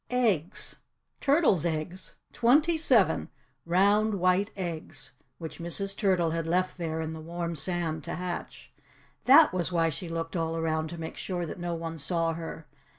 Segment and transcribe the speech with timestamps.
[0.09, 0.81] Eggs!
[1.19, 2.17] Turtles' eggs!
[2.33, 3.29] Twenty seven
[3.67, 5.95] round, white eggs, which Mrs.
[5.95, 8.73] Turtle had left there in the warm sand to hatch.
[9.25, 12.65] THAT was why she looked all around to make sure that no one saw her.